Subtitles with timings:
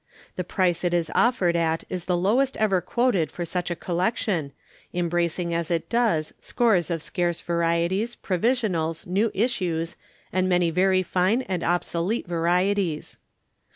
[0.35, 4.51] The price it is offered at is the lowest ever quoted for such a collection,
[4.95, 9.97] embracing as it does scores of scarce varieties, provisionals, new issues,
[10.33, 13.19] and many very fine and obsolete varieties.